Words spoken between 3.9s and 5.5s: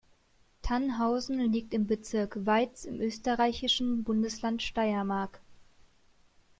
Bundesland Steiermark.